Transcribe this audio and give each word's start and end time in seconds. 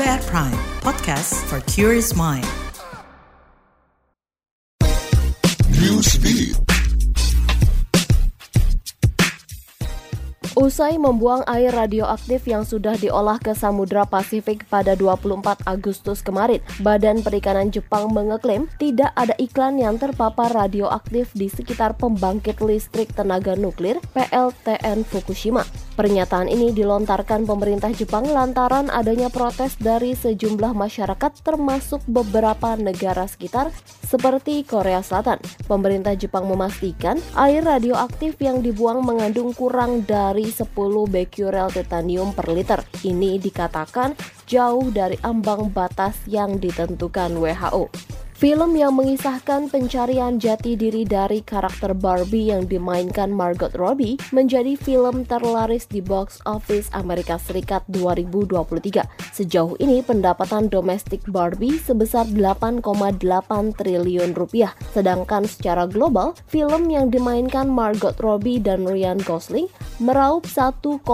At 0.00 0.24
Prime, 0.32 0.56
podcast 0.80 1.36
for 1.44 1.60
curious 1.68 2.16
mind. 2.16 2.48
Newsbeat. 5.76 6.56
Usai 10.56 10.96
membuang 10.96 11.44
air 11.44 11.68
radioaktif 11.76 12.48
yang 12.48 12.64
sudah 12.64 12.96
diolah 12.96 13.36
ke 13.36 13.52
Samudra 13.52 14.08
Pasifik 14.08 14.64
pada 14.72 14.96
24 14.96 15.68
Agustus 15.68 16.24
kemarin, 16.24 16.64
Badan 16.80 17.20
Perikanan 17.20 17.68
Jepang 17.68 18.08
mengeklaim 18.08 18.72
tidak 18.80 19.12
ada 19.20 19.36
iklan 19.36 19.76
yang 19.76 20.00
terpapar 20.00 20.48
radioaktif 20.48 21.28
di 21.36 21.52
sekitar 21.52 22.00
pembangkit 22.00 22.64
listrik 22.64 23.12
tenaga 23.12 23.52
nuklir 23.52 24.00
PLTN 24.16 25.04
Fukushima. 25.04 25.68
Pernyataan 26.00 26.48
ini 26.48 26.72
dilontarkan 26.72 27.44
pemerintah 27.44 27.92
Jepang 27.92 28.24
lantaran 28.24 28.88
adanya 28.88 29.28
protes 29.28 29.76
dari 29.76 30.16
sejumlah 30.16 30.72
masyarakat 30.72 31.44
termasuk 31.44 32.00
beberapa 32.08 32.72
negara 32.80 33.28
sekitar 33.28 33.68
seperti 33.84 34.64
Korea 34.64 35.04
Selatan. 35.04 35.44
Pemerintah 35.68 36.16
Jepang 36.16 36.48
memastikan 36.48 37.20
air 37.36 37.60
radioaktif 37.68 38.40
yang 38.40 38.64
dibuang 38.64 39.04
mengandung 39.04 39.52
kurang 39.52 40.00
dari 40.08 40.48
10 40.48 40.72
becquerel 41.04 41.68
titanium 41.68 42.32
per 42.32 42.48
liter. 42.48 42.80
Ini 43.04 43.36
dikatakan 43.36 44.16
jauh 44.48 44.88
dari 44.88 45.20
ambang 45.20 45.68
batas 45.68 46.16
yang 46.24 46.56
ditentukan 46.56 47.36
WHO. 47.36 47.92
Film 48.40 48.72
yang 48.72 48.96
mengisahkan 48.96 49.68
pencarian 49.68 50.40
jati 50.40 50.72
diri 50.72 51.04
dari 51.04 51.44
karakter 51.44 51.92
Barbie 51.92 52.48
yang 52.48 52.64
dimainkan 52.64 53.28
Margot 53.28 53.68
Robbie 53.76 54.16
menjadi 54.32 54.80
film 54.80 55.28
terlaris 55.28 55.84
di 55.84 56.00
box 56.00 56.40
office 56.48 56.88
Amerika 56.96 57.36
Serikat 57.36 57.84
2023. 57.92 59.29
Sejauh 59.30 59.78
ini 59.78 60.02
pendapatan 60.02 60.66
domestik 60.66 61.22
Barbie 61.30 61.78
sebesar 61.78 62.26
8,8 62.26 62.82
triliun 63.78 64.34
rupiah, 64.34 64.74
sedangkan 64.90 65.46
secara 65.46 65.86
global 65.86 66.34
film 66.50 66.90
yang 66.90 67.14
dimainkan 67.14 67.70
Margot 67.70 68.18
Robbie 68.18 68.58
dan 68.58 68.82
Ryan 68.82 69.22
Gosling 69.22 69.70
meraup 70.02 70.48
1,3 70.48 71.06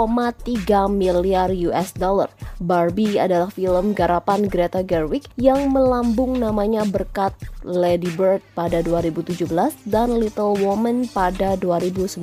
miliar 0.88 1.50
US 1.68 1.92
dollar. 1.92 2.32
Barbie 2.56 3.20
adalah 3.20 3.52
film 3.52 3.92
garapan 3.92 4.48
Greta 4.48 4.80
Gerwig 4.80 5.28
yang 5.36 5.69
melambung 5.74 6.41
namanya 6.41 6.88
berkat 6.88 7.36
Lady 7.66 8.08
Bird 8.14 8.41
pada 8.54 8.80
2017 8.80 9.50
dan 9.91 10.08
Little 10.16 10.56
Woman 10.62 11.10
pada 11.10 11.58
2019. 11.58 12.22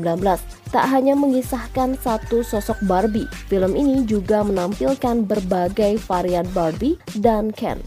Tak 0.74 0.86
hanya 0.90 1.14
mengisahkan 1.14 2.00
satu 2.02 2.42
sosok 2.42 2.80
Barbie, 2.90 3.30
film 3.52 3.76
ini 3.78 4.08
juga 4.08 4.42
menampilkan 4.42 5.28
berbagai 5.28 5.83
varian 6.08 6.48
Barbie 6.56 6.96
dan 7.20 7.52
Ken. 7.52 7.84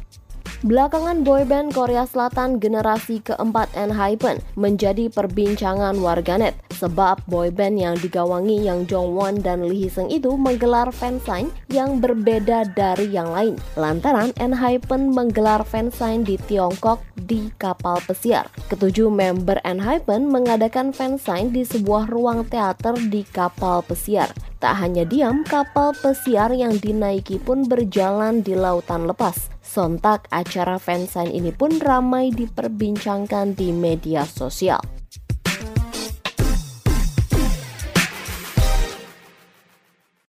Belakangan 0.65 1.21
boyband 1.21 1.77
Korea 1.77 2.09
Selatan 2.09 2.57
generasi 2.57 3.21
keempat 3.21 3.69
Enhypen 3.77 4.41
menjadi 4.57 5.13
perbincangan 5.13 6.01
warganet 6.01 6.57
sebab 6.73 7.21
boyband 7.29 7.77
yang 7.77 7.95
digawangi 8.01 8.65
Yang 8.65 8.97
Jongwon 8.97 9.45
dan 9.45 9.69
Lee 9.69 9.89
Hee 9.89 10.17
itu 10.17 10.33
menggelar 10.33 10.93
fansign 10.97 11.53
yang 11.69 12.01
berbeda 12.01 12.73
dari 12.73 13.13
yang 13.13 13.33
lain. 13.33 13.61
Lantaran 13.77 14.33
Enhypen 14.41 15.13
menggelar 15.13 15.61
fansign 15.61 16.25
di 16.25 16.41
Tiongkok 16.41 17.05
di 17.17 17.53
kapal 17.61 18.01
pesiar. 18.05 18.49
Ketujuh 18.73 19.13
member 19.13 19.61
Enhypen 19.61 20.29
mengadakan 20.29 20.93
fansign 20.93 21.53
di 21.53 21.69
sebuah 21.69 22.09
ruang 22.09 22.49
teater 22.49 22.97
di 22.97 23.29
kapal 23.29 23.85
pesiar. 23.85 24.33
Tak 24.67 24.83
hanya 24.83 25.07
diam, 25.07 25.47
kapal 25.47 25.95
pesiar 25.95 26.51
yang 26.51 26.75
dinaiki 26.75 27.39
pun 27.39 27.71
berjalan 27.71 28.43
di 28.43 28.59
lautan 28.59 29.07
lepas. 29.07 29.47
Sontak 29.63 30.27
acara 30.35 30.75
fansign 30.83 31.31
ini 31.31 31.55
pun 31.55 31.79
ramai 31.79 32.35
diperbincangkan 32.35 33.55
di 33.55 33.71
media 33.71 34.27
sosial. 34.27 34.96